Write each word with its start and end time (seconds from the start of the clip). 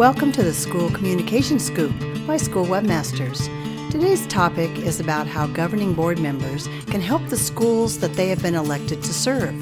Welcome 0.00 0.32
to 0.32 0.42
the 0.42 0.54
School 0.54 0.88
Communication 0.88 1.58
Scoop 1.58 1.92
by 2.26 2.38
School 2.38 2.64
Webmasters. 2.64 3.50
Today's 3.90 4.26
topic 4.28 4.70
is 4.78 4.98
about 4.98 5.26
how 5.26 5.46
governing 5.46 5.92
board 5.92 6.18
members 6.18 6.68
can 6.86 7.02
help 7.02 7.26
the 7.26 7.36
schools 7.36 7.98
that 7.98 8.14
they 8.14 8.28
have 8.28 8.40
been 8.40 8.54
elected 8.54 9.02
to 9.02 9.12
serve. 9.12 9.54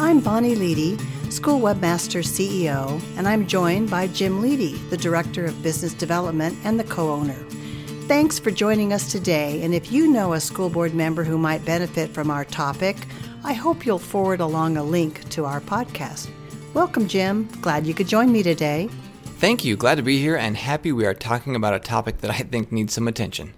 I'm 0.00 0.18
Bonnie 0.18 0.56
Leedy, 0.56 1.00
School 1.32 1.60
Webmaster 1.60 2.24
CEO, 2.24 3.00
and 3.16 3.28
I'm 3.28 3.46
joined 3.46 3.88
by 3.88 4.08
Jim 4.08 4.42
Leedy, 4.42 4.76
the 4.90 4.96
Director 4.96 5.44
of 5.44 5.62
Business 5.62 5.94
Development 5.94 6.58
and 6.64 6.80
the 6.80 6.84
co 6.84 7.12
owner. 7.12 7.38
Thanks 8.08 8.40
for 8.40 8.50
joining 8.50 8.92
us 8.92 9.12
today, 9.12 9.62
and 9.62 9.72
if 9.72 9.92
you 9.92 10.08
know 10.08 10.32
a 10.32 10.40
school 10.40 10.68
board 10.68 10.94
member 10.94 11.22
who 11.22 11.38
might 11.38 11.64
benefit 11.64 12.10
from 12.10 12.28
our 12.28 12.44
topic, 12.44 12.96
I 13.44 13.52
hope 13.52 13.86
you'll 13.86 14.00
forward 14.00 14.40
along 14.40 14.78
a 14.78 14.82
link 14.82 15.28
to 15.28 15.44
our 15.44 15.60
podcast. 15.60 16.28
Welcome, 16.74 17.06
Jim. 17.06 17.48
Glad 17.60 17.86
you 17.86 17.94
could 17.94 18.08
join 18.08 18.32
me 18.32 18.42
today. 18.42 18.90
Thank 19.38 19.66
you. 19.66 19.76
Glad 19.76 19.96
to 19.96 20.02
be 20.02 20.18
here 20.18 20.34
and 20.34 20.56
happy 20.56 20.92
we 20.92 21.04
are 21.04 21.12
talking 21.12 21.54
about 21.54 21.74
a 21.74 21.78
topic 21.78 22.18
that 22.18 22.30
I 22.30 22.38
think 22.38 22.72
needs 22.72 22.94
some 22.94 23.06
attention. 23.06 23.52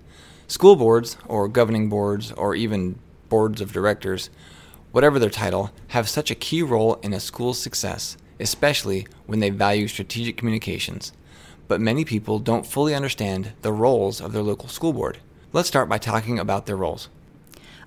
School 0.49 0.75
boards, 0.75 1.17
or 1.29 1.47
governing 1.47 1.89
boards, 1.89 2.33
or 2.33 2.57
even 2.57 2.99
boards 3.29 3.61
of 3.61 3.73
directors, 3.73 4.29
whatever 4.91 5.21
their 5.21 5.31
title, 5.31 5.71
have 5.89 6.09
such 6.09 6.33
a 6.33 6.35
key 6.35 6.63
role 6.63 6.95
in 6.97 7.13
a 7.13 7.21
school's 7.21 7.61
success, 7.61 8.17
especially 8.41 9.07
when 9.27 9.39
they 9.39 9.51
value 9.51 9.87
strategic 9.87 10.37
communications. 10.37 11.13
But 11.69 11.81
many 11.81 12.05
people 12.05 12.41
don't 12.41 12.67
fully 12.67 12.93
understand 12.93 13.53
the 13.63 13.73
roles 13.73 14.21
of 14.21 14.33
their 14.33 14.43
local 14.43 14.69
school 14.69 14.93
board. 14.93 15.19
Let's 15.53 15.69
start 15.69 15.89
by 15.89 15.99
talking 15.99 16.41
about 16.41 16.67
their 16.67 16.77
roles. 16.77 17.09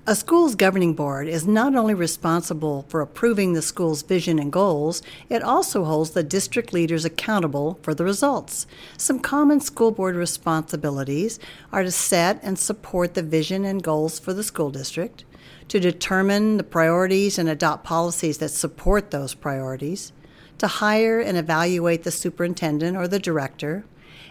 A 0.04 0.16
school's 0.16 0.56
governing 0.56 0.94
board 0.94 1.28
is 1.28 1.46
not 1.46 1.76
only 1.76 1.94
responsible 1.94 2.84
for 2.88 3.00
approving 3.00 3.52
the 3.52 3.62
school's 3.62 4.02
vision 4.02 4.40
and 4.40 4.50
goals, 4.50 5.00
it 5.28 5.44
also 5.44 5.84
holds 5.84 6.10
the 6.10 6.24
district 6.24 6.72
leaders 6.72 7.04
accountable 7.04 7.78
for 7.82 7.94
the 7.94 8.02
results. 8.02 8.66
Some 8.96 9.20
common 9.20 9.60
school 9.60 9.92
board 9.92 10.16
responsibilities 10.16 11.38
are 11.70 11.84
to 11.84 11.92
set 11.92 12.40
and 12.42 12.58
support 12.58 13.14
the 13.14 13.22
vision 13.22 13.64
and 13.64 13.80
goals 13.80 14.18
for 14.18 14.34
the 14.34 14.42
school 14.42 14.70
district, 14.70 15.24
to 15.68 15.78
determine 15.78 16.56
the 16.56 16.64
priorities 16.64 17.38
and 17.38 17.48
adopt 17.48 17.84
policies 17.84 18.38
that 18.38 18.48
support 18.48 19.12
those 19.12 19.34
priorities, 19.34 20.12
to 20.58 20.66
hire 20.66 21.20
and 21.20 21.38
evaluate 21.38 22.02
the 22.02 22.10
superintendent 22.10 22.96
or 22.96 23.06
the 23.06 23.20
director, 23.20 23.84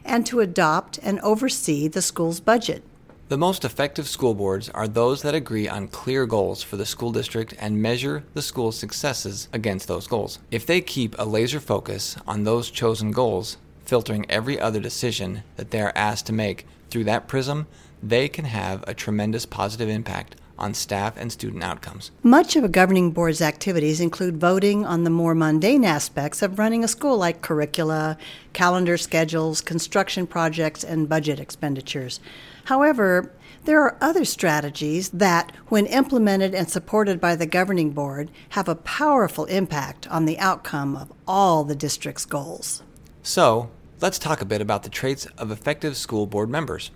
and 0.04 0.26
to 0.26 0.42
adopt 0.42 1.00
and 1.02 1.22
oversee 1.22 1.88
the 1.88 2.02
school's 2.02 2.42
budget. 2.42 2.84
The 3.32 3.38
most 3.38 3.64
effective 3.64 4.10
school 4.10 4.34
boards 4.34 4.68
are 4.68 4.90
those 4.90 5.22
that 5.22 5.34
agree 5.34 5.66
on 5.66 5.88
clear 5.88 6.26
goals 6.26 6.62
for 6.64 6.76
the 6.76 6.86
school 6.86 7.14
district 7.14 7.56
and 7.60 7.82
measure 7.82 8.26
the 8.34 8.42
school's 8.42 8.78
successes 8.78 9.48
against 9.54 9.88
those 9.88 10.06
goals. 10.06 10.40
If 10.52 10.66
they 10.66 10.82
keep 10.82 11.16
a 11.18 11.24
laser 11.24 11.62
focus 11.62 12.18
on 12.28 12.44
those 12.44 12.70
chosen 12.70 13.12
goals, 13.12 13.56
filtering 13.86 14.30
every 14.30 14.60
other 14.60 14.82
decision 14.82 15.44
that 15.56 15.72
they 15.72 15.80
are 15.80 15.94
asked 15.96 16.26
to 16.26 16.34
make 16.34 16.66
through 16.90 17.06
that 17.06 17.30
prism, 17.30 17.68
they 18.04 18.28
can 18.28 18.44
have 18.44 18.84
a 18.86 18.94
tremendous 18.94 19.46
positive 19.46 19.88
impact 19.88 20.36
on 20.60 20.74
staff 20.74 21.16
and 21.16 21.32
student 21.32 21.64
outcomes. 21.64 22.12
Much 22.24 22.58
of 22.58 22.66
a 22.66 22.68
governing 22.68 23.12
board's 23.12 23.42
activities 23.42 24.02
include 24.02 24.42
voting 24.42 24.86
on 24.86 25.06
the 25.06 25.10
more 25.10 25.34
mundane 25.34 25.86
aspects 25.86 26.42
of 26.42 26.60
running 26.60 26.84
a 26.84 26.88
school, 26.90 27.16
like 27.18 27.42
curricula, 27.42 28.18
calendar 28.52 28.98
schedules, 28.98 29.62
construction 29.62 30.28
projects, 30.28 30.84
and 30.84 31.08
budget 31.08 31.40
expenditures. 31.40 32.20
However, 32.66 33.32
there 33.66 33.82
are 33.82 33.98
other 34.02 34.26
strategies 34.26 35.10
that, 35.10 35.52
when 35.68 35.86
implemented 35.86 36.56
and 36.56 36.70
supported 36.70 37.22
by 37.22 37.36
the 37.36 37.46
governing 37.46 37.92
board, 37.92 38.32
have 38.50 38.68
a 38.68 38.76
powerful 38.76 39.46
impact 39.46 40.08
on 40.10 40.26
the 40.26 40.40
outcome 40.40 40.96
of 40.96 41.12
all 41.28 41.64
the 41.64 41.76
district's 41.76 42.26
goals. 42.26 42.82
So, 43.22 43.70
let's 44.00 44.18
talk 44.18 44.42
a 44.42 44.46
bit 44.46 44.62
about 44.62 44.84
the 44.84 44.90
traits 44.90 45.28
of 45.38 45.52
effective 45.52 45.96
school 45.96 46.26
board 46.26 46.50
members. 46.50 46.90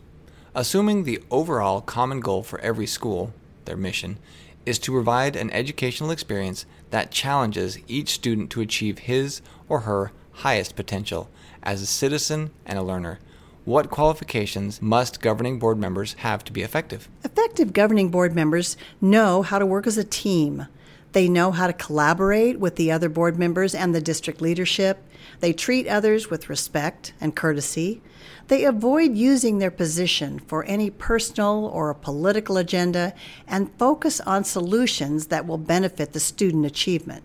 Assuming 0.55 1.03
the 1.03 1.21
overall 1.29 1.81
common 1.81 2.19
goal 2.19 2.41
for 2.41 2.59
every 2.61 2.87
school, 2.87 3.33
their 3.65 3.77
mission, 3.77 4.17
is 4.65 4.79
to 4.79 4.91
provide 4.91 5.35
an 5.35 5.51
educational 5.51 6.09
experience 6.09 6.65
that 6.89 7.11
challenges 7.11 7.77
each 7.87 8.09
student 8.09 8.49
to 8.49 8.61
achieve 8.61 8.99
his 8.99 9.41
or 9.69 9.81
her 9.81 10.11
highest 10.31 10.75
potential 10.75 11.29
as 11.61 11.81
a 11.81 11.85
citizen 11.85 12.51
and 12.65 12.79
a 12.79 12.83
learner 12.83 13.19
what 13.65 13.89
qualifications 13.89 14.79
must 14.79 15.21
governing 15.21 15.57
board 15.57 15.77
members 15.77 16.13
have 16.19 16.43
to 16.43 16.53
be 16.53 16.61
effective? 16.61 17.09
Effective 17.23 17.73
governing 17.73 18.09
board 18.09 18.35
members 18.35 18.77
know 19.01 19.41
how 19.41 19.57
to 19.57 19.65
work 19.65 19.87
as 19.87 19.97
a 19.97 20.03
team. 20.03 20.67
They 21.13 21.27
know 21.27 21.51
how 21.51 21.65
to 21.65 21.73
collaborate 21.73 22.59
with 22.59 22.75
the 22.75 22.91
other 22.91 23.09
board 23.09 23.39
members 23.39 23.73
and 23.73 23.95
the 23.95 24.01
district 24.01 24.39
leadership. 24.39 25.03
They 25.39 25.51
treat 25.51 25.87
others 25.87 26.29
with 26.29 26.49
respect 26.49 27.13
and 27.19 27.35
courtesy. 27.35 28.01
They 28.49 28.65
avoid 28.65 29.15
using 29.17 29.57
their 29.57 29.71
position 29.71 30.39
for 30.39 30.63
any 30.65 30.91
personal 30.91 31.65
or 31.73 31.93
political 31.95 32.57
agenda 32.57 33.13
and 33.47 33.71
focus 33.79 34.21
on 34.21 34.43
solutions 34.43 35.27
that 35.27 35.47
will 35.47 35.57
benefit 35.57 36.13
the 36.13 36.19
student 36.19 36.65
achievement. 36.65 37.23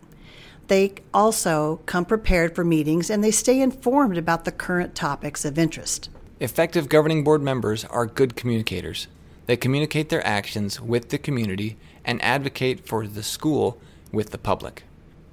They 0.68 0.94
also 1.12 1.80
come 1.84 2.04
prepared 2.04 2.54
for 2.54 2.64
meetings 2.64 3.10
and 3.10 3.22
they 3.22 3.32
stay 3.32 3.60
informed 3.60 4.16
about 4.16 4.44
the 4.44 4.52
current 4.52 4.94
topics 4.94 5.44
of 5.44 5.58
interest. 5.58 6.08
Effective 6.42 6.88
governing 6.88 7.22
board 7.22 7.42
members 7.42 7.84
are 7.84 8.06
good 8.06 8.34
communicators. 8.34 9.08
They 9.44 9.58
communicate 9.58 10.08
their 10.08 10.26
actions 10.26 10.80
with 10.80 11.10
the 11.10 11.18
community 11.18 11.76
and 12.02 12.22
advocate 12.22 12.86
for 12.86 13.06
the 13.06 13.22
school 13.22 13.78
with 14.10 14.30
the 14.30 14.38
public. 14.38 14.84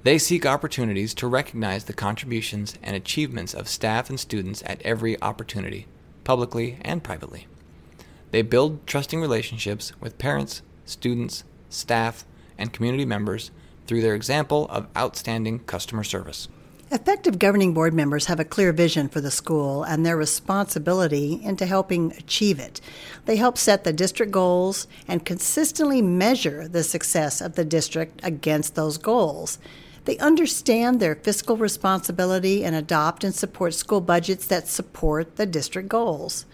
They 0.02 0.18
seek 0.18 0.44
opportunities 0.44 1.14
to 1.14 1.26
recognize 1.26 1.84
the 1.84 1.94
contributions 1.94 2.74
and 2.82 2.94
achievements 2.94 3.54
of 3.54 3.68
staff 3.68 4.10
and 4.10 4.20
students 4.20 4.62
at 4.66 4.82
every 4.82 5.20
opportunity, 5.22 5.86
publicly 6.24 6.76
and 6.82 7.02
privately. 7.02 7.46
They 8.30 8.42
build 8.42 8.86
trusting 8.86 9.18
relationships 9.18 9.94
with 10.00 10.18
parents, 10.18 10.60
students, 10.84 11.42
staff, 11.70 12.26
and 12.58 12.70
community 12.70 13.06
members 13.06 13.50
through 13.86 14.02
their 14.02 14.14
example 14.14 14.66
of 14.68 14.88
outstanding 14.94 15.60
customer 15.60 16.04
service. 16.04 16.48
Effective 16.90 17.38
governing 17.38 17.74
board 17.74 17.92
members 17.92 18.24
have 18.26 18.40
a 18.40 18.46
clear 18.46 18.72
vision 18.72 19.10
for 19.10 19.20
the 19.20 19.30
school 19.30 19.82
and 19.82 20.06
their 20.06 20.16
responsibility 20.16 21.38
into 21.44 21.66
helping 21.66 22.12
achieve 22.12 22.58
it. 22.58 22.80
They 23.26 23.36
help 23.36 23.58
set 23.58 23.84
the 23.84 23.92
district 23.92 24.32
goals 24.32 24.86
and 25.06 25.22
consistently 25.22 26.00
measure 26.00 26.66
the 26.66 26.82
success 26.82 27.42
of 27.42 27.56
the 27.56 27.64
district 27.64 28.20
against 28.22 28.74
those 28.74 28.96
goals. 28.96 29.58
They 30.06 30.16
understand 30.16 30.98
their 30.98 31.14
fiscal 31.14 31.58
responsibility 31.58 32.64
and 32.64 32.74
adopt 32.74 33.22
and 33.22 33.34
support 33.34 33.74
school 33.74 34.00
budgets 34.00 34.46
that 34.46 34.66
support 34.66 35.36
the 35.36 35.44
district 35.44 35.90
goals. 35.90 36.46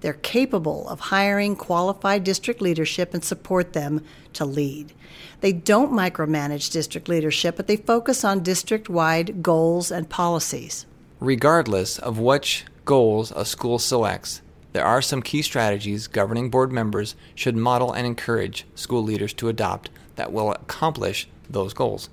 They're 0.00 0.14
capable 0.14 0.88
of 0.88 1.00
hiring 1.00 1.56
qualified 1.56 2.24
district 2.24 2.60
leadership 2.60 3.12
and 3.12 3.24
support 3.24 3.72
them 3.72 4.04
to 4.34 4.44
lead. 4.44 4.92
They 5.40 5.52
don't 5.52 5.92
micromanage 5.92 6.70
district 6.70 7.08
leadership, 7.08 7.56
but 7.56 7.66
they 7.66 7.76
focus 7.76 8.24
on 8.24 8.42
district 8.42 8.88
wide 8.88 9.42
goals 9.42 9.90
and 9.90 10.08
policies. 10.08 10.86
Regardless 11.18 11.98
of 11.98 12.18
which 12.18 12.64
goals 12.84 13.32
a 13.36 13.44
school 13.44 13.78
selects, 13.78 14.40
there 14.72 14.84
are 14.84 15.02
some 15.02 15.20
key 15.20 15.42
strategies 15.42 16.06
governing 16.06 16.48
board 16.48 16.72
members 16.72 17.16
should 17.34 17.56
model 17.56 17.92
and 17.92 18.06
encourage 18.06 18.66
school 18.74 19.02
leaders 19.02 19.32
to 19.34 19.48
adopt 19.48 19.90
that 20.16 20.32
will 20.32 20.52
accomplish 20.52 21.28
those 21.48 21.74
goals. 21.74 22.08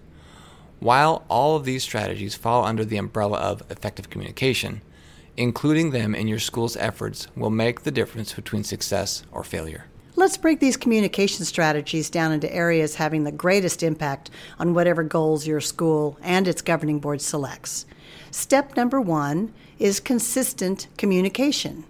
While 0.79 1.23
all 1.27 1.55
of 1.55 1.65
these 1.65 1.83
strategies 1.83 2.35
fall 2.35 2.65
under 2.65 2.83
the 2.83 2.97
umbrella 2.97 3.37
of 3.37 3.63
effective 3.69 4.09
communication, 4.09 4.81
Including 5.39 5.91
them 5.91 6.15
in 6.15 6.27
your 6.27 6.39
school's 6.39 6.75
efforts 6.77 7.27
will 7.35 7.51
make 7.51 7.83
the 7.83 7.91
difference 7.91 8.33
between 8.33 8.63
success 8.63 9.21
or 9.31 9.43
failure. 9.43 9.85
Let's 10.15 10.35
break 10.35 10.59
these 10.59 10.77
communication 10.77 11.45
strategies 11.45 12.09
down 12.09 12.31
into 12.31 12.51
areas 12.51 12.95
having 12.95 13.23
the 13.23 13.31
greatest 13.31 13.83
impact 13.83 14.31
on 14.57 14.73
whatever 14.73 15.03
goals 15.03 15.45
your 15.45 15.61
school 15.61 16.17
and 16.23 16.47
its 16.47 16.63
governing 16.63 16.97
board 16.97 17.21
selects. 17.21 17.85
Step 18.31 18.75
number 18.75 18.99
one 18.99 19.53
is 19.77 19.99
consistent 19.99 20.87
communication. 20.97 21.83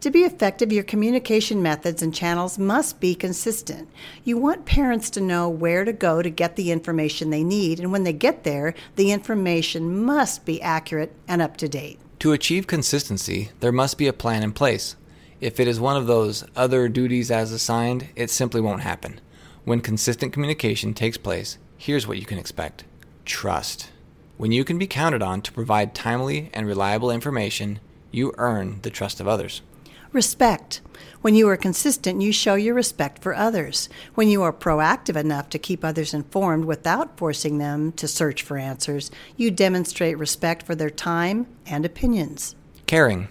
To 0.00 0.10
be 0.10 0.20
effective, 0.20 0.72
your 0.72 0.84
communication 0.84 1.60
methods 1.60 2.00
and 2.00 2.14
channels 2.14 2.58
must 2.58 3.00
be 3.00 3.14
consistent. 3.14 3.90
You 4.24 4.38
want 4.38 4.64
parents 4.64 5.10
to 5.10 5.20
know 5.20 5.46
where 5.50 5.84
to 5.84 5.92
go 5.92 6.22
to 6.22 6.30
get 6.30 6.56
the 6.56 6.72
information 6.72 7.28
they 7.28 7.44
need, 7.44 7.80
and 7.80 7.92
when 7.92 8.04
they 8.04 8.14
get 8.14 8.44
there, 8.44 8.72
the 8.96 9.12
information 9.12 10.04
must 10.04 10.46
be 10.46 10.62
accurate 10.62 11.12
and 11.26 11.42
up 11.42 11.58
to 11.58 11.68
date. 11.68 11.98
To 12.20 12.32
achieve 12.32 12.66
consistency, 12.66 13.50
there 13.60 13.70
must 13.70 13.96
be 13.96 14.08
a 14.08 14.12
plan 14.12 14.42
in 14.42 14.50
place. 14.50 14.96
If 15.40 15.60
it 15.60 15.68
is 15.68 15.78
one 15.78 15.96
of 15.96 16.08
those 16.08 16.44
other 16.56 16.88
duties 16.88 17.30
as 17.30 17.52
assigned, 17.52 18.08
it 18.16 18.28
simply 18.28 18.60
won't 18.60 18.80
happen. 18.80 19.20
When 19.64 19.80
consistent 19.80 20.32
communication 20.32 20.94
takes 20.94 21.16
place, 21.16 21.58
here's 21.76 22.08
what 22.08 22.18
you 22.18 22.26
can 22.26 22.38
expect 22.38 22.84
trust. 23.24 23.92
When 24.36 24.50
you 24.50 24.64
can 24.64 24.78
be 24.78 24.88
counted 24.88 25.22
on 25.22 25.42
to 25.42 25.52
provide 25.52 25.94
timely 25.94 26.50
and 26.52 26.66
reliable 26.66 27.12
information, 27.12 27.78
you 28.10 28.34
earn 28.36 28.80
the 28.82 28.90
trust 28.90 29.20
of 29.20 29.28
others. 29.28 29.62
Respect. 30.12 30.80
When 31.20 31.34
you 31.34 31.48
are 31.48 31.56
consistent, 31.56 32.22
you 32.22 32.32
show 32.32 32.54
your 32.54 32.74
respect 32.74 33.22
for 33.22 33.34
others. 33.34 33.88
When 34.14 34.28
you 34.28 34.42
are 34.42 34.52
proactive 34.52 35.16
enough 35.16 35.50
to 35.50 35.58
keep 35.58 35.84
others 35.84 36.14
informed 36.14 36.64
without 36.64 37.18
forcing 37.18 37.58
them 37.58 37.92
to 37.92 38.08
search 38.08 38.42
for 38.42 38.56
answers, 38.56 39.10
you 39.36 39.50
demonstrate 39.50 40.16
respect 40.16 40.64
for 40.64 40.74
their 40.74 40.90
time 40.90 41.46
and 41.66 41.84
opinions. 41.84 42.56
Caring. 42.86 43.28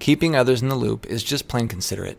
Keeping 0.00 0.34
others 0.34 0.62
in 0.62 0.68
the 0.68 0.74
loop 0.74 1.06
is 1.06 1.22
just 1.22 1.46
plain 1.46 1.68
considerate. 1.68 2.18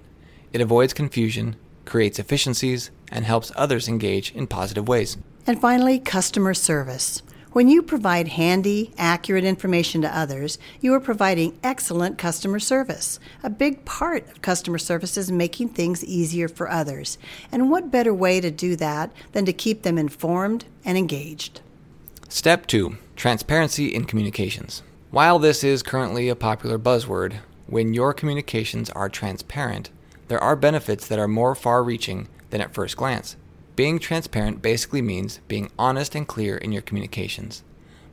It 0.53 0.61
avoids 0.61 0.93
confusion, 0.93 1.57
creates 1.83 2.17
efficiencies, 2.17 2.89
and 3.11 3.25
helps 3.25 3.51
others 3.55 3.87
engage 3.87 4.33
in 4.33 4.47
positive 4.47 4.87
ways. 4.87 5.17
And 5.45 5.59
finally, 5.59 5.99
customer 5.99 6.53
service. 6.53 7.21
When 7.57 7.69
you 7.69 7.81
provide 7.81 8.27
handy, 8.27 8.93
accurate 8.99 9.43
information 9.43 10.03
to 10.03 10.15
others, 10.15 10.59
you 10.79 10.93
are 10.93 10.99
providing 10.99 11.57
excellent 11.63 12.19
customer 12.19 12.59
service. 12.59 13.19
A 13.41 13.49
big 13.49 13.83
part 13.83 14.29
of 14.29 14.43
customer 14.43 14.77
service 14.77 15.17
is 15.17 15.31
making 15.31 15.69
things 15.69 16.05
easier 16.05 16.47
for 16.47 16.69
others. 16.69 17.17
And 17.51 17.71
what 17.71 17.89
better 17.89 18.13
way 18.13 18.39
to 18.41 18.51
do 18.51 18.75
that 18.75 19.11
than 19.31 19.43
to 19.45 19.53
keep 19.53 19.81
them 19.81 19.97
informed 19.97 20.65
and 20.85 20.99
engaged? 20.99 21.61
Step 22.29 22.67
2 22.67 22.95
Transparency 23.15 23.87
in 23.87 24.05
Communications. 24.05 24.83
While 25.09 25.39
this 25.39 25.63
is 25.63 25.81
currently 25.81 26.29
a 26.29 26.35
popular 26.35 26.77
buzzword, 26.77 27.37
when 27.65 27.91
your 27.91 28.13
communications 28.13 28.91
are 28.91 29.09
transparent, 29.09 29.89
there 30.27 30.43
are 30.43 30.55
benefits 30.55 31.07
that 31.07 31.17
are 31.17 31.27
more 31.27 31.55
far 31.55 31.83
reaching 31.83 32.27
than 32.51 32.61
at 32.61 32.75
first 32.75 32.95
glance. 32.97 33.35
Being 33.77 33.99
transparent 33.99 34.63
basically 34.63 35.03
means 35.03 35.39
being 35.47 35.69
honest 35.77 36.15
and 36.15 36.27
clear 36.27 36.57
in 36.57 36.71
your 36.71 36.81
communications. 36.81 37.63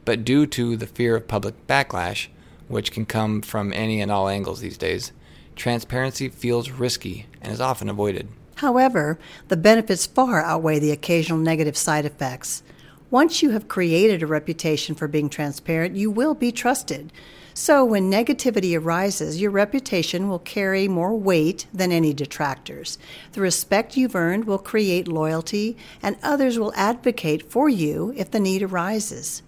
But 0.05 0.23
due 0.23 0.47
to 0.49 0.77
the 0.77 0.87
fear 0.87 1.17
of 1.17 1.27
public 1.27 1.67
backlash, 1.67 2.27
which 2.69 2.93
can 2.93 3.07
come 3.07 3.41
from 3.41 3.73
any 3.73 4.03
and 4.03 4.13
all 4.13 4.29
angles 4.29 4.61
these 4.61 4.77
days, 4.77 5.13
transparency 5.57 6.29
feels 6.29 6.69
risky 6.69 7.25
and 7.41 7.51
is 7.51 7.63
often 7.63 7.89
avoided. 7.89 8.29
However, 8.57 9.19
the 9.49 9.57
benefits 9.57 10.05
far 10.05 10.43
outweigh 10.43 10.81
the 10.81 10.91
occasional 10.91 11.39
negative 11.39 11.79
side 11.79 12.05
effects. 12.05 12.63
Once 13.11 13.41
you 13.43 13.49
have 13.53 13.67
created 13.67 14.23
a 14.23 14.27
reputation 14.27 14.95
for 14.95 15.09
being 15.09 15.31
transparent, 15.31 15.97
you 15.97 16.11
will 16.11 16.35
be 16.35 16.53
trusted. 16.53 17.11
So, 17.57 17.85
when 17.85 18.11
negativity 18.11 18.77
arises, 18.77 19.41
your 19.41 19.53
reputation 19.53 20.29
will 20.29 20.41
carry 20.41 20.89
more 20.89 21.17
weight 21.17 21.67
than 21.73 21.93
any 21.93 22.13
detractors. 22.13 22.99
The 23.31 23.43
respect 23.43 23.97
you've 23.97 24.17
earned 24.17 24.47
will 24.47 24.59
create 24.59 25.07
loyalty, 25.07 25.77
and 26.03 26.17
others 26.21 26.59
will 26.59 26.73
advocate 26.75 27.49
for 27.49 27.69
you 27.69 28.13
if 28.17 28.33
the 28.33 28.41
need 28.41 28.65
arises. 28.65 29.43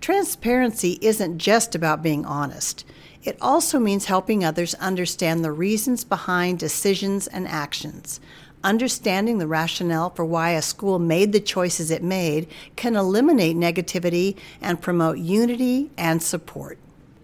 Transparency 0.00 0.98
isn't 1.02 1.38
just 1.38 1.76
about 1.76 2.02
being 2.02 2.24
honest. 2.24 2.84
It 3.22 3.38
also 3.40 3.78
means 3.78 4.06
helping 4.06 4.44
others 4.44 4.74
understand 4.74 5.44
the 5.44 5.52
reasons 5.52 6.02
behind 6.02 6.58
decisions 6.58 7.28
and 7.28 7.46
actions. 7.46 8.18
Understanding 8.64 9.38
the 9.38 9.46
rationale 9.46 10.10
for 10.10 10.24
why 10.24 10.50
a 10.50 10.62
school 10.62 10.98
made 10.98 11.32
the 11.32 11.38
choices 11.38 11.92
it 11.92 12.02
made 12.02 12.48
can 12.74 12.96
eliminate 12.96 13.56
negativity 13.56 14.36
and 14.60 14.82
promote 14.82 15.18
unity 15.18 15.92
and 15.96 16.20
support. 16.20 16.76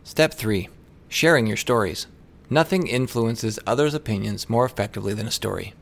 Step 0.08 0.32
3 0.32 0.70
Sharing 1.10 1.46
your 1.46 1.58
stories. 1.58 2.06
Nothing 2.48 2.86
influences 2.86 3.58
others' 3.66 3.92
opinions 3.92 4.48
more 4.48 4.64
effectively 4.64 5.12
than 5.12 5.26
a 5.26 5.30
story. 5.30 5.74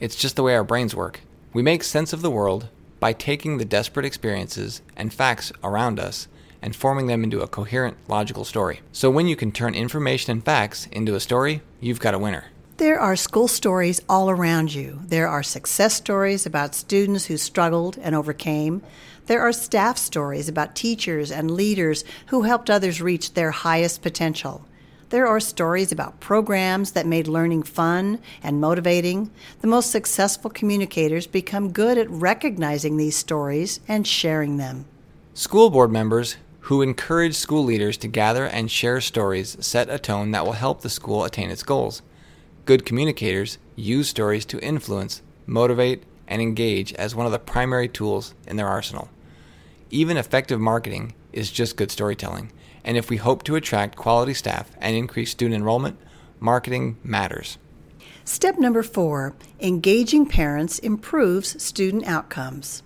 It's 0.00 0.16
just 0.16 0.34
the 0.34 0.42
way 0.42 0.56
our 0.56 0.64
brains 0.64 0.94
work. 0.96 1.20
We 1.52 1.60
make 1.62 1.84
sense 1.84 2.14
of 2.14 2.22
the 2.22 2.30
world 2.30 2.70
by 3.00 3.12
taking 3.12 3.58
the 3.58 3.66
desperate 3.66 4.06
experiences 4.06 4.80
and 4.96 5.12
facts 5.12 5.52
around 5.62 6.00
us 6.00 6.26
and 6.62 6.74
forming 6.74 7.06
them 7.06 7.22
into 7.22 7.42
a 7.42 7.46
coherent, 7.46 7.98
logical 8.08 8.46
story. 8.46 8.80
So 8.92 9.10
when 9.10 9.26
you 9.26 9.36
can 9.36 9.52
turn 9.52 9.74
information 9.74 10.32
and 10.32 10.42
facts 10.42 10.86
into 10.90 11.14
a 11.14 11.20
story, 11.20 11.60
you've 11.78 12.00
got 12.00 12.14
a 12.14 12.18
winner. 12.18 12.46
There 12.78 13.00
are 13.00 13.16
school 13.16 13.48
stories 13.48 14.02
all 14.06 14.28
around 14.28 14.74
you. 14.74 15.00
There 15.06 15.28
are 15.28 15.42
success 15.42 15.94
stories 15.94 16.44
about 16.44 16.74
students 16.74 17.26
who 17.26 17.38
struggled 17.38 17.98
and 17.98 18.14
overcame. 18.14 18.82
There 19.26 19.40
are 19.40 19.52
staff 19.52 19.98
stories 19.98 20.48
about 20.48 20.76
teachers 20.76 21.32
and 21.32 21.50
leaders 21.50 22.04
who 22.26 22.42
helped 22.42 22.70
others 22.70 23.02
reach 23.02 23.34
their 23.34 23.50
highest 23.50 24.00
potential. 24.00 24.64
There 25.08 25.26
are 25.26 25.40
stories 25.40 25.90
about 25.90 26.20
programs 26.20 26.92
that 26.92 27.06
made 27.06 27.26
learning 27.26 27.64
fun 27.64 28.20
and 28.40 28.60
motivating. 28.60 29.32
The 29.62 29.66
most 29.66 29.90
successful 29.90 30.48
communicators 30.48 31.26
become 31.26 31.72
good 31.72 31.98
at 31.98 32.08
recognizing 32.08 32.96
these 32.96 33.16
stories 33.16 33.80
and 33.88 34.06
sharing 34.06 34.58
them. 34.58 34.86
School 35.34 35.70
board 35.70 35.90
members 35.90 36.36
who 36.60 36.82
encourage 36.82 37.34
school 37.34 37.64
leaders 37.64 37.96
to 37.96 38.08
gather 38.08 38.46
and 38.46 38.70
share 38.70 39.00
stories 39.00 39.56
set 39.60 39.90
a 39.90 39.98
tone 39.98 40.30
that 40.30 40.44
will 40.44 40.52
help 40.52 40.82
the 40.82 40.90
school 40.90 41.24
attain 41.24 41.50
its 41.50 41.64
goals. 41.64 42.00
Good 42.64 42.84
communicators 42.84 43.58
use 43.74 44.08
stories 44.08 44.44
to 44.46 44.60
influence, 44.60 45.22
motivate, 45.46 46.04
and 46.28 46.40
engage 46.40 46.92
as 46.94 47.14
one 47.14 47.26
of 47.26 47.32
the 47.32 47.38
primary 47.40 47.88
tools 47.88 48.34
in 48.46 48.56
their 48.56 48.68
arsenal. 48.68 49.08
Even 49.90 50.16
effective 50.16 50.60
marketing 50.60 51.14
is 51.32 51.50
just 51.50 51.76
good 51.76 51.92
storytelling, 51.92 52.50
and 52.84 52.96
if 52.96 53.08
we 53.08 53.18
hope 53.18 53.44
to 53.44 53.54
attract 53.54 53.94
quality 53.94 54.34
staff 54.34 54.70
and 54.78 54.96
increase 54.96 55.30
student 55.30 55.54
enrollment, 55.54 55.98
marketing 56.40 56.96
matters. 57.04 57.58
Step 58.24 58.58
number 58.58 58.82
four 58.82 59.36
engaging 59.60 60.26
parents 60.26 60.80
improves 60.80 61.62
student 61.62 62.04
outcomes. 62.04 62.82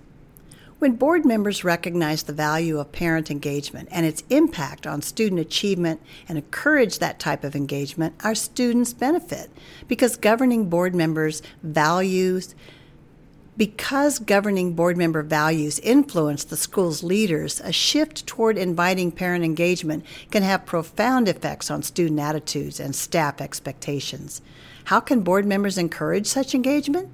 When 0.79 0.97
board 0.97 1.25
members 1.25 1.65
recognize 1.65 2.23
the 2.23 2.33
value 2.33 2.79
of 2.79 2.93
parent 2.93 3.31
engagement 3.31 3.89
and 3.93 4.05
its 4.05 4.23
impact 4.31 4.87
on 4.87 5.03
student 5.03 5.41
achievement 5.41 6.01
and 6.29 6.37
encourage 6.39 6.99
that 6.99 7.19
type 7.19 7.45
of 7.45 7.55
engagement, 7.55 8.15
our 8.25 8.35
students 8.35 8.93
benefit 8.93 9.51
because 9.89 10.17
governing 10.17 10.69
board 10.71 10.95
members' 10.95 11.43
values 11.63 12.55
because 13.57 14.19
governing 14.19 14.75
board 14.75 14.97
member 14.97 15.23
values 15.23 15.79
influence 15.81 16.45
the 16.45 16.57
school's 16.57 17.03
leaders, 17.03 17.61
a 17.61 17.73
shift 17.73 18.27
toward 18.27 18.57
inviting 18.57 19.13
parent 19.13 19.45
engagement 19.45 20.05
can 20.31 20.43
have 20.43 20.67
profound 20.67 21.29
effects 21.29 21.71
on 21.71 21.83
student 21.83 22.21
attitudes 22.21 22.81
and 22.81 22.95
staff 22.95 23.41
expectations. 23.41 24.41
How 24.85 25.01
can 25.01 25.23
board 25.23 25.45
members 25.47 25.79
encourage 25.79 26.27
such 26.27 26.55
engagement? 26.55 27.11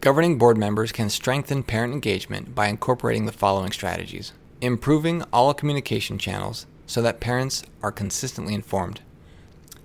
Governing 0.00 0.38
board 0.38 0.58
members 0.58 0.92
can 0.92 1.08
strengthen 1.08 1.62
parent 1.62 1.92
engagement 1.94 2.54
by 2.54 2.68
incorporating 2.68 3.26
the 3.26 3.32
following 3.32 3.72
strategies 3.72 4.32
improving 4.60 5.22
all 5.32 5.52
communication 5.52 6.18
channels 6.18 6.66
so 6.86 7.02
that 7.02 7.20
parents 7.20 7.62
are 7.82 7.92
consistently 7.92 8.54
informed. 8.54 9.00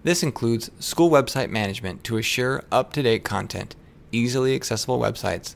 This 0.04 0.24
includes 0.24 0.72
school 0.80 1.10
website 1.10 1.50
management 1.50 2.04
to 2.06 2.18
assure 2.18 2.64
up 2.72 2.94
to 2.94 3.04
date 3.04 3.26
content, 3.26 3.76
easily 4.12 4.56
accessible 4.56 5.00
websites, 5.00 5.56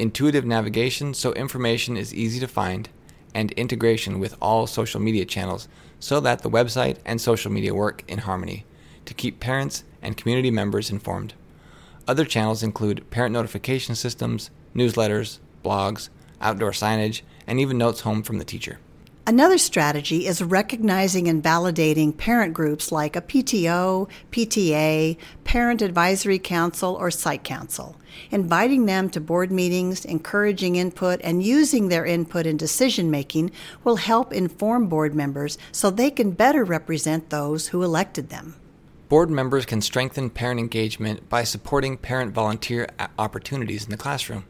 intuitive 0.00 0.46
navigation 0.46 1.12
so 1.12 1.32
information 1.34 1.94
is 1.94 2.14
easy 2.14 2.40
to 2.40 2.48
find, 2.48 2.88
and 3.34 3.52
integration 3.52 4.18
with 4.18 4.34
all 4.40 4.66
social 4.66 4.98
media 4.98 5.24
channels 5.24 5.68
so 6.00 6.18
that 6.20 6.40
the 6.42 6.50
website 6.50 6.96
and 7.04 7.20
social 7.20 7.52
media 7.52 7.74
work 7.74 8.02
in 8.08 8.18
harmony 8.18 8.64
to 9.04 9.12
keep 9.12 9.38
parents 9.40 9.84
and 10.00 10.16
community 10.16 10.50
members 10.50 10.90
informed. 10.90 11.34
Other 12.08 12.24
channels 12.24 12.62
include 12.62 13.08
parent 13.10 13.34
notification 13.34 13.94
systems, 13.94 14.50
newsletters, 14.74 15.38
blogs, 15.62 16.08
outdoor 16.40 16.70
signage, 16.70 17.20
and 17.46 17.60
even 17.60 17.76
notes 17.76 18.00
home 18.00 18.22
from 18.22 18.38
the 18.38 18.44
teacher. 18.44 18.78
Another 19.26 19.58
strategy 19.58 20.26
is 20.26 20.42
recognizing 20.42 21.28
and 21.28 21.42
validating 21.42 22.16
parent 22.16 22.54
groups 22.54 22.90
like 22.90 23.14
a 23.14 23.20
PTO, 23.20 24.08
PTA, 24.32 25.18
Parent 25.44 25.82
Advisory 25.82 26.38
Council, 26.38 26.94
or 26.94 27.10
Site 27.10 27.44
Council, 27.44 27.96
inviting 28.30 28.86
them 28.86 29.10
to 29.10 29.20
board 29.20 29.52
meetings, 29.52 30.06
encouraging 30.06 30.76
input, 30.76 31.20
and 31.22 31.42
using 31.42 31.88
their 31.88 32.06
input 32.06 32.46
in 32.46 32.56
decision 32.56 33.10
making 33.10 33.52
will 33.84 33.96
help 33.96 34.32
inform 34.32 34.88
board 34.88 35.14
members 35.14 35.58
so 35.70 35.90
they 35.90 36.10
can 36.10 36.30
better 36.30 36.64
represent 36.64 37.28
those 37.28 37.68
who 37.68 37.82
elected 37.82 38.30
them. 38.30 38.56
Board 39.10 39.28
members 39.28 39.66
can 39.66 39.82
strengthen 39.82 40.30
parent 40.30 40.58
engagement 40.58 41.28
by 41.28 41.44
supporting 41.44 41.98
parent 41.98 42.32
volunteer 42.32 42.88
opportunities 43.18 43.84
in 43.84 43.90
the 43.90 43.96
classroom. 43.98 44.46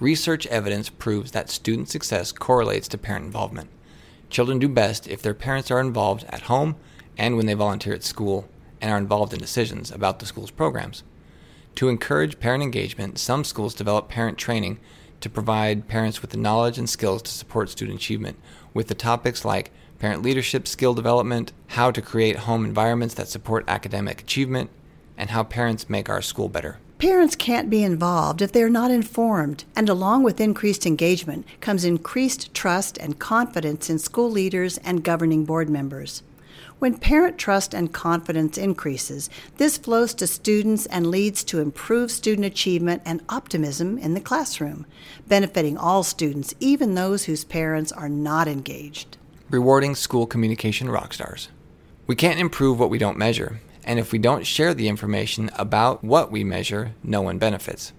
Research 0.00 0.46
evidence 0.48 0.90
proves 0.90 1.30
that 1.30 1.48
student 1.50 1.88
success 1.88 2.30
correlates 2.30 2.88
to 2.88 2.98
parent 2.98 3.24
involvement. 3.24 3.70
Children 4.32 4.58
do 4.58 4.68
best 4.68 5.06
if 5.08 5.20
their 5.20 5.34
parents 5.34 5.70
are 5.70 5.78
involved 5.78 6.24
at 6.30 6.44
home 6.44 6.76
and 7.18 7.36
when 7.36 7.44
they 7.44 7.52
volunteer 7.52 7.92
at 7.92 8.02
school 8.02 8.48
and 8.80 8.90
are 8.90 8.96
involved 8.96 9.34
in 9.34 9.38
decisions 9.38 9.90
about 9.90 10.20
the 10.20 10.26
school's 10.26 10.50
programs. 10.50 11.02
To 11.74 11.90
encourage 11.90 12.40
parent 12.40 12.62
engagement, 12.62 13.18
some 13.18 13.44
schools 13.44 13.74
develop 13.74 14.08
parent 14.08 14.38
training 14.38 14.80
to 15.20 15.28
provide 15.28 15.86
parents 15.86 16.22
with 16.22 16.30
the 16.30 16.38
knowledge 16.38 16.78
and 16.78 16.88
skills 16.88 17.20
to 17.20 17.30
support 17.30 17.68
student 17.68 17.98
achievement, 17.98 18.38
with 18.72 18.88
the 18.88 18.94
topics 18.94 19.44
like 19.44 19.70
parent 19.98 20.22
leadership 20.22 20.66
skill 20.66 20.94
development, 20.94 21.52
how 21.66 21.90
to 21.90 22.00
create 22.00 22.36
home 22.36 22.64
environments 22.64 23.12
that 23.16 23.28
support 23.28 23.66
academic 23.68 24.22
achievement, 24.22 24.70
and 25.18 25.28
how 25.28 25.44
parents 25.44 25.90
make 25.90 26.08
our 26.08 26.22
school 26.22 26.48
better. 26.48 26.78
Parents 27.02 27.34
can't 27.34 27.68
be 27.68 27.82
involved 27.82 28.40
if 28.40 28.52
they 28.52 28.62
are 28.62 28.70
not 28.70 28.92
informed, 28.92 29.64
and 29.74 29.88
along 29.88 30.22
with 30.22 30.40
increased 30.40 30.86
engagement 30.86 31.44
comes 31.60 31.84
increased 31.84 32.54
trust 32.54 32.96
and 32.96 33.18
confidence 33.18 33.90
in 33.90 33.98
school 33.98 34.30
leaders 34.30 34.78
and 34.84 35.02
governing 35.02 35.44
board 35.44 35.68
members. 35.68 36.22
When 36.78 36.96
parent 36.96 37.38
trust 37.38 37.74
and 37.74 37.92
confidence 37.92 38.56
increases, 38.56 39.28
this 39.56 39.78
flows 39.78 40.14
to 40.14 40.28
students 40.28 40.86
and 40.86 41.08
leads 41.08 41.42
to 41.42 41.58
improved 41.58 42.12
student 42.12 42.46
achievement 42.46 43.02
and 43.04 43.20
optimism 43.28 43.98
in 43.98 44.14
the 44.14 44.20
classroom, 44.20 44.86
benefiting 45.26 45.76
all 45.76 46.04
students, 46.04 46.54
even 46.60 46.94
those 46.94 47.24
whose 47.24 47.42
parents 47.42 47.90
are 47.90 48.08
not 48.08 48.46
engaged. 48.46 49.16
Rewarding 49.50 49.96
school 49.96 50.28
communication 50.28 50.88
rock 50.88 51.14
stars. 51.14 51.48
We 52.06 52.14
can't 52.14 52.38
improve 52.38 52.78
what 52.78 52.90
we 52.90 52.98
don't 52.98 53.18
measure, 53.18 53.60
and 53.84 53.98
if 53.98 54.12
we 54.12 54.18
don't 54.18 54.46
share 54.46 54.74
the 54.74 54.88
information 54.88 55.50
about 55.56 56.02
what 56.04 56.30
we 56.30 56.44
measure, 56.44 56.94
no 57.02 57.22
one 57.22 57.38
benefits. 57.38 57.92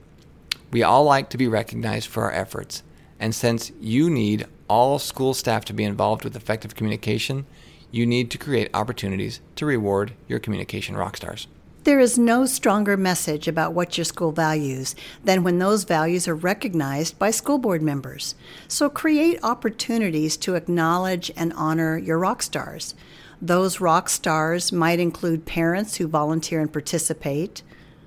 We 0.72 0.84
all 0.84 1.04
like 1.04 1.30
to 1.30 1.38
be 1.38 1.48
recognized 1.48 2.08
for 2.08 2.24
our 2.24 2.32
efforts, 2.32 2.84
and 3.20 3.36
since 3.36 3.72
you 3.80 4.10
need 4.10 4.48
all 4.68 5.00
school 5.00 5.34
staff 5.34 5.66
to 5.66 5.74
be 5.74 5.84
involved 5.84 6.24
with 6.24 6.36
effective 6.36 6.76
communication, 6.76 7.46
you 7.92 8.06
need 8.06 8.32
to 8.32 8.38
create 8.38 8.72
opportunities 8.74 9.40
to 9.56 9.66
reward 9.66 10.14
your 10.28 10.40
communication 10.40 10.98
rock 10.98 11.18
stars. 11.18 11.48
There 11.84 12.00
is 12.00 12.18
no 12.18 12.46
stronger 12.46 12.96
message 12.96 13.48
about 13.48 13.74
what 13.74 13.98
your 13.98 14.06
school 14.06 14.32
values 14.32 14.96
than 15.26 15.44
when 15.44 15.60
those 15.60 15.84
values 15.84 16.30
are 16.30 16.36
recognized 16.36 17.20
by 17.20 17.30
school 17.30 17.58
board 17.58 17.82
members. 17.82 18.36
So 18.70 18.90
create 18.90 19.38
opportunities 19.44 20.38
to 20.38 20.56
acknowledge 20.56 21.30
and 21.36 21.52
honor 21.54 21.98
your 21.98 22.18
rock 22.18 22.42
stars. 22.42 22.96
Those 23.44 23.82
rock 23.82 24.08
stars 24.08 24.72
might 24.72 25.02
include 25.02 25.46
parents 25.46 25.98
who 25.98 26.08
volunteer 26.08 26.62
and 26.62 26.72
participate, 26.72 27.62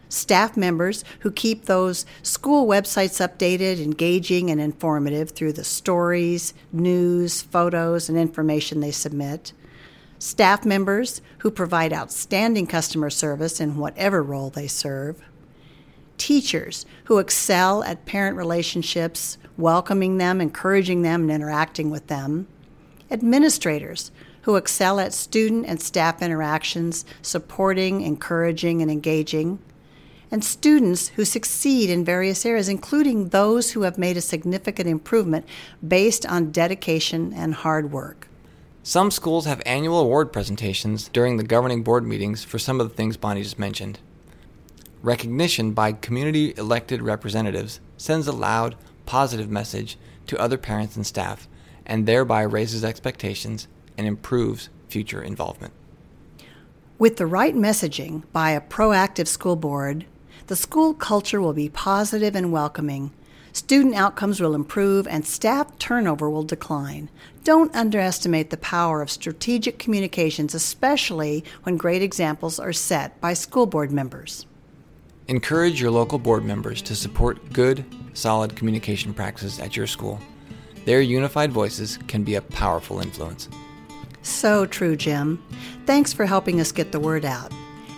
staff 0.08 0.56
members 0.56 1.04
who 1.20 1.30
keep 1.30 1.66
those 1.66 2.06
school 2.22 2.66
websites 2.66 3.20
updated, 3.20 3.78
engaging, 3.84 4.50
and 4.50 4.58
informative 4.58 5.32
through 5.32 5.52
the 5.52 5.62
stories, 5.62 6.54
news, 6.72 7.42
photos, 7.42 8.08
and 8.08 8.16
information 8.16 8.80
they 8.80 8.90
submit 8.90 9.52
staff 10.18 10.64
members 10.64 11.20
who 11.40 11.50
provide 11.50 11.92
outstanding 11.92 12.66
customer 12.66 13.10
service 13.10 13.60
in 13.60 13.76
whatever 13.76 14.22
role 14.22 14.48
they 14.48 14.66
serve, 14.66 15.20
teachers 16.16 16.86
who 17.04 17.18
excel 17.18 17.84
at 17.84 18.06
parent 18.06 18.34
relationships, 18.34 19.36
welcoming 19.58 20.16
them, 20.16 20.40
encouraging 20.40 21.02
them, 21.02 21.20
and 21.24 21.30
interacting 21.30 21.90
with 21.90 22.06
them, 22.06 22.46
administrators 23.10 24.10
who 24.46 24.54
excel 24.54 25.00
at 25.00 25.12
student 25.12 25.66
and 25.66 25.82
staff 25.82 26.22
interactions, 26.22 27.04
supporting, 27.20 28.00
encouraging, 28.00 28.80
and 28.80 28.88
engaging, 28.88 29.58
and 30.30 30.44
students 30.44 31.08
who 31.08 31.24
succeed 31.24 31.90
in 31.90 32.04
various 32.04 32.46
areas, 32.46 32.68
including 32.68 33.30
those 33.30 33.72
who 33.72 33.82
have 33.82 33.98
made 33.98 34.16
a 34.16 34.20
significant 34.20 34.88
improvement 34.88 35.44
based 35.86 36.24
on 36.26 36.52
dedication 36.52 37.32
and 37.32 37.54
hard 37.54 37.90
work. 37.90 38.28
Some 38.84 39.10
schools 39.10 39.46
have 39.46 39.60
annual 39.66 39.98
award 39.98 40.32
presentations 40.32 41.08
during 41.08 41.38
the 41.38 41.42
governing 41.42 41.82
board 41.82 42.06
meetings 42.06 42.44
for 42.44 42.60
some 42.60 42.80
of 42.80 42.88
the 42.88 42.94
things 42.94 43.16
Bonnie 43.16 43.42
just 43.42 43.58
mentioned. 43.58 43.98
Recognition 45.02 45.72
by 45.72 45.90
community 45.90 46.54
elected 46.56 47.02
representatives 47.02 47.80
sends 47.96 48.28
a 48.28 48.32
loud, 48.32 48.76
positive 49.06 49.50
message 49.50 49.98
to 50.28 50.38
other 50.38 50.56
parents 50.56 50.94
and 50.94 51.04
staff, 51.04 51.48
and 51.84 52.06
thereby 52.06 52.42
raises 52.42 52.84
expectations 52.84 53.66
and 53.96 54.06
improves 54.06 54.68
future 54.88 55.22
involvement. 55.22 55.72
With 56.98 57.16
the 57.16 57.26
right 57.26 57.54
messaging 57.54 58.22
by 58.32 58.50
a 58.50 58.60
proactive 58.60 59.26
school 59.26 59.56
board, 59.56 60.06
the 60.46 60.56
school 60.56 60.94
culture 60.94 61.40
will 61.40 61.52
be 61.52 61.68
positive 61.68 62.34
and 62.34 62.52
welcoming 62.52 63.12
Student 63.56 63.94
outcomes 63.94 64.38
will 64.38 64.54
improve 64.54 65.08
and 65.08 65.24
staff 65.24 65.78
turnover 65.78 66.28
will 66.28 66.42
decline. 66.42 67.08
Don't 67.42 67.74
underestimate 67.74 68.50
the 68.50 68.58
power 68.58 69.00
of 69.00 69.10
strategic 69.10 69.78
communications, 69.78 70.54
especially 70.54 71.42
when 71.62 71.78
great 71.78 72.02
examples 72.02 72.60
are 72.60 72.74
set 72.74 73.18
by 73.18 73.32
school 73.32 73.64
board 73.64 73.90
members. 73.90 74.44
Encourage 75.28 75.80
your 75.80 75.90
local 75.90 76.18
board 76.18 76.44
members 76.44 76.82
to 76.82 76.94
support 76.94 77.50
good, 77.54 77.82
solid 78.12 78.54
communication 78.54 79.14
practices 79.14 79.58
at 79.58 79.74
your 79.74 79.86
school. 79.86 80.20
Their 80.84 81.00
unified 81.00 81.50
voices 81.50 81.98
can 82.08 82.24
be 82.24 82.34
a 82.34 82.42
powerful 82.42 83.00
influence. 83.00 83.48
So 84.26 84.66
true, 84.66 84.96
Jim. 84.96 85.40
Thanks 85.86 86.12
for 86.12 86.26
helping 86.26 86.60
us 86.60 86.72
get 86.72 86.90
the 86.90 86.98
word 86.98 87.24
out. 87.24 87.52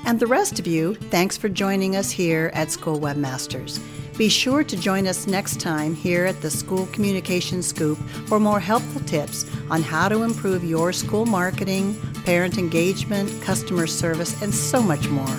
And 0.05 0.21
the 0.21 0.27
rest 0.27 0.59
of 0.59 0.67
you, 0.67 0.95
thanks 0.95 1.39
for 1.39 1.49
joining 1.49 1.97
us 1.97 2.11
here 2.11 2.51
at 2.53 2.71
School 2.71 3.01
Webmasters. 3.01 3.81
Be 4.19 4.29
sure 4.29 4.63
to 4.63 4.77
join 4.77 5.07
us 5.07 5.27
next 5.27 5.59
time 5.59 5.95
here 5.95 6.27
at 6.27 6.43
the 6.43 6.51
School 6.51 6.87
Communication 6.93 7.63
Scoop 7.63 7.97
for 8.27 8.39
more 8.39 8.61
helpful 8.61 9.01
tips 9.03 9.47
on 9.71 9.81
how 9.81 10.07
to 10.11 10.23
improve 10.23 10.63
your 10.65 10.93
school 10.93 11.25
marketing, 11.25 11.99
parent 12.27 12.59
engagement, 12.59 13.31
customer 13.43 13.87
service, 13.87 14.41
and 14.43 14.55
so 14.55 14.83
much 14.83 15.09
more. 15.09 15.37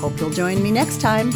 Hope 0.00 0.18
you'll 0.18 0.30
join 0.30 0.62
me 0.62 0.70
next 0.70 1.02
time. 1.02 1.30